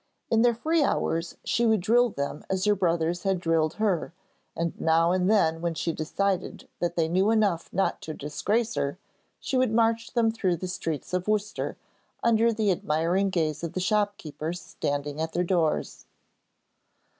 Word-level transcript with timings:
In 0.31 0.41
their 0.41 0.55
free 0.55 0.81
hours, 0.81 1.37
she 1.43 1.63
would 1.63 1.81
drill 1.81 2.09
them 2.09 2.43
as 2.49 2.65
her 2.65 2.73
brothers 2.73 3.21
had 3.21 3.39
drilled 3.39 3.75
her, 3.75 4.13
and 4.55 4.73
now 4.81 5.11
and 5.11 5.29
then 5.29 5.61
when 5.61 5.75
she 5.75 5.93
decided 5.93 6.67
that 6.79 6.95
they 6.95 7.07
knew 7.07 7.29
enough 7.29 7.71
not 7.71 8.01
to 8.01 8.15
disgrace 8.15 8.73
her, 8.73 8.97
she 9.39 9.57
would 9.57 9.71
march 9.71 10.13
them 10.15 10.31
through 10.31 10.55
the 10.55 10.67
streets 10.67 11.13
of 11.13 11.27
Worcester, 11.27 11.77
under 12.23 12.51
the 12.51 12.71
admiring 12.71 13.29
gaze 13.29 13.63
of 13.63 13.73
the 13.73 13.79
shopkeepers 13.79 14.59
standing 14.59 15.21
at 15.21 15.33
their 15.33 15.43
doors. 15.43 16.07